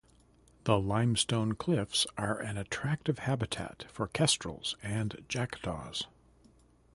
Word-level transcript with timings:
The 0.63 0.79
limestone 0.79 1.53
cliffs 1.53 2.07
are 2.17 2.39
an 2.39 2.57
attractive 2.57 3.19
habitat 3.19 3.85
for 3.87 4.07
kestrels 4.07 4.75
and 4.81 5.23
jackdaws. 5.29 6.07